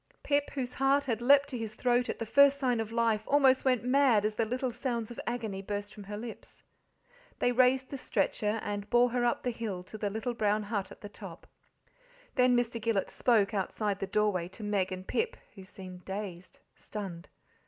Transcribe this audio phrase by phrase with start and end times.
[0.23, 3.63] Pip, whose heart had leapt to his throat at the first sign of life, almost
[3.63, 6.63] went mad as the little sounds of agony burst from her lips.
[7.37, 10.91] They raised the stretcher, and bore her up the hill to the little brown hut
[10.91, 11.45] at the top.
[12.33, 12.81] Then Mr.
[12.81, 17.27] Gillet spoke, outside the doorway, to Meg and Pip, who seemed dazed, stunned.